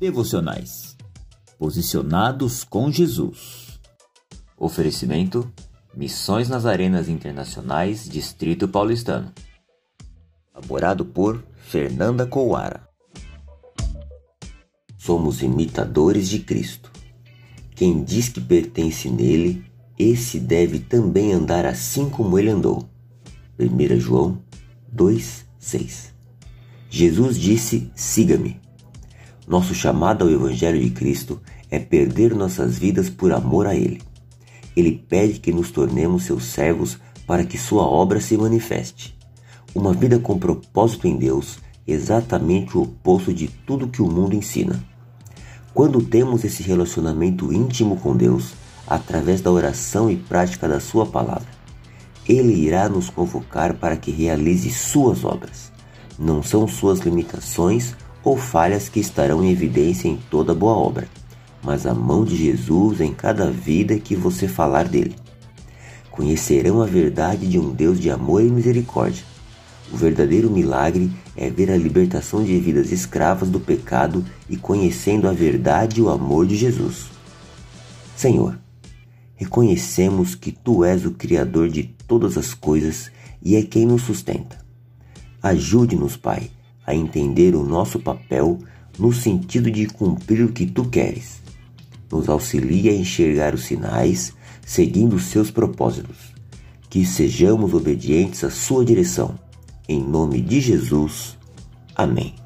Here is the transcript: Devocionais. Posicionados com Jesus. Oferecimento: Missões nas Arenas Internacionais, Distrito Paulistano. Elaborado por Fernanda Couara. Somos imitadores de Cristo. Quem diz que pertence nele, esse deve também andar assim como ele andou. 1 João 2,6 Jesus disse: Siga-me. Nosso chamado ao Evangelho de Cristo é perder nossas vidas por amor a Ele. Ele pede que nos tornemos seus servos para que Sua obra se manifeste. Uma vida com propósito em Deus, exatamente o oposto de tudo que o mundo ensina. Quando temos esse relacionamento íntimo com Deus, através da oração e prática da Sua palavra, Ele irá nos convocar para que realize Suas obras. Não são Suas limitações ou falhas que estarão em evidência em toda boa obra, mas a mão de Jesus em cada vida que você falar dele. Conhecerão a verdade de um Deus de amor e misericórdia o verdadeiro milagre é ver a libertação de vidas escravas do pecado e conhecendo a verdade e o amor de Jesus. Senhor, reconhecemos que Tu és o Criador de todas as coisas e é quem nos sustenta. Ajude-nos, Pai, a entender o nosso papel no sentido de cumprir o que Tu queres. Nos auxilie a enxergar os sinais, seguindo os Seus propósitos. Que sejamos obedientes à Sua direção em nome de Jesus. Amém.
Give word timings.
Devocionais. 0.00 0.96
Posicionados 1.58 2.64
com 2.64 2.90
Jesus. 2.90 3.78
Oferecimento: 4.56 5.52
Missões 5.94 6.48
nas 6.48 6.64
Arenas 6.64 7.06
Internacionais, 7.06 8.08
Distrito 8.08 8.66
Paulistano. 8.66 9.30
Elaborado 10.54 11.04
por 11.04 11.44
Fernanda 11.54 12.26
Couara. 12.26 12.88
Somos 14.96 15.42
imitadores 15.42 16.30
de 16.30 16.38
Cristo. 16.38 16.90
Quem 17.76 18.02
diz 18.02 18.30
que 18.30 18.40
pertence 18.40 19.10
nele, 19.10 19.66
esse 19.98 20.40
deve 20.40 20.78
também 20.78 21.34
andar 21.34 21.66
assim 21.66 22.08
como 22.08 22.38
ele 22.38 22.48
andou. 22.48 22.88
1 23.58 24.00
João 24.00 24.42
2,6 24.96 26.14
Jesus 26.88 27.38
disse: 27.38 27.92
Siga-me. 27.94 28.69
Nosso 29.50 29.74
chamado 29.74 30.22
ao 30.22 30.30
Evangelho 30.30 30.80
de 30.80 30.90
Cristo 30.90 31.40
é 31.68 31.80
perder 31.80 32.36
nossas 32.36 32.78
vidas 32.78 33.10
por 33.10 33.32
amor 33.32 33.66
a 33.66 33.74
Ele. 33.74 34.00
Ele 34.76 34.92
pede 34.92 35.40
que 35.40 35.52
nos 35.52 35.72
tornemos 35.72 36.22
seus 36.22 36.44
servos 36.44 37.00
para 37.26 37.42
que 37.42 37.58
Sua 37.58 37.82
obra 37.82 38.20
se 38.20 38.36
manifeste. 38.36 39.18
Uma 39.74 39.92
vida 39.92 40.20
com 40.20 40.38
propósito 40.38 41.08
em 41.08 41.16
Deus, 41.16 41.58
exatamente 41.84 42.78
o 42.78 42.82
oposto 42.82 43.34
de 43.34 43.48
tudo 43.48 43.88
que 43.88 44.00
o 44.00 44.06
mundo 44.06 44.36
ensina. 44.36 44.80
Quando 45.74 46.00
temos 46.00 46.44
esse 46.44 46.62
relacionamento 46.62 47.52
íntimo 47.52 47.96
com 47.96 48.16
Deus, 48.16 48.52
através 48.86 49.40
da 49.40 49.50
oração 49.50 50.08
e 50.08 50.14
prática 50.14 50.68
da 50.68 50.78
Sua 50.78 51.06
palavra, 51.06 51.50
Ele 52.24 52.52
irá 52.52 52.88
nos 52.88 53.10
convocar 53.10 53.74
para 53.74 53.96
que 53.96 54.12
realize 54.12 54.70
Suas 54.70 55.24
obras. 55.24 55.72
Não 56.16 56.40
são 56.40 56.68
Suas 56.68 57.00
limitações 57.00 57.96
ou 58.22 58.36
falhas 58.36 58.88
que 58.88 59.00
estarão 59.00 59.42
em 59.42 59.50
evidência 59.50 60.08
em 60.08 60.16
toda 60.16 60.54
boa 60.54 60.74
obra, 60.74 61.08
mas 61.62 61.86
a 61.86 61.94
mão 61.94 62.24
de 62.24 62.36
Jesus 62.36 63.00
em 63.00 63.12
cada 63.12 63.50
vida 63.50 63.98
que 63.98 64.14
você 64.14 64.46
falar 64.48 64.88
dele. 64.88 65.14
Conhecerão 66.10 66.82
a 66.82 66.86
verdade 66.86 67.46
de 67.46 67.58
um 67.58 67.70
Deus 67.70 67.98
de 67.98 68.10
amor 68.10 68.42
e 68.42 68.50
misericórdia 68.50 69.30
o 69.92 69.96
verdadeiro 69.96 70.48
milagre 70.48 71.10
é 71.36 71.50
ver 71.50 71.70
a 71.70 71.76
libertação 71.76 72.44
de 72.44 72.56
vidas 72.60 72.92
escravas 72.92 73.50
do 73.50 73.58
pecado 73.58 74.24
e 74.48 74.56
conhecendo 74.56 75.28
a 75.28 75.32
verdade 75.32 75.98
e 75.98 76.02
o 76.02 76.08
amor 76.08 76.46
de 76.46 76.56
Jesus. 76.56 77.06
Senhor, 78.16 78.58
reconhecemos 79.34 80.36
que 80.36 80.52
Tu 80.52 80.84
és 80.84 81.04
o 81.04 81.10
Criador 81.10 81.68
de 81.68 81.84
todas 82.06 82.38
as 82.38 82.54
coisas 82.54 83.10
e 83.42 83.56
é 83.56 83.62
quem 83.62 83.84
nos 83.84 84.02
sustenta. 84.02 84.58
Ajude-nos, 85.42 86.16
Pai, 86.16 86.50
a 86.90 86.94
entender 86.94 87.54
o 87.54 87.64
nosso 87.64 87.98
papel 87.98 88.58
no 88.98 89.12
sentido 89.12 89.70
de 89.70 89.86
cumprir 89.86 90.44
o 90.44 90.52
que 90.52 90.66
Tu 90.66 90.84
queres. 90.84 91.40
Nos 92.10 92.28
auxilie 92.28 92.88
a 92.88 92.94
enxergar 92.94 93.54
os 93.54 93.64
sinais, 93.64 94.34
seguindo 94.66 95.16
os 95.16 95.24
Seus 95.24 95.50
propósitos. 95.50 96.34
Que 96.88 97.04
sejamos 97.04 97.72
obedientes 97.72 98.42
à 98.44 98.50
Sua 98.50 98.84
direção 98.84 99.38
em 99.90 100.00
nome 100.00 100.40
de 100.40 100.60
Jesus. 100.60 101.36
Amém. 101.96 102.39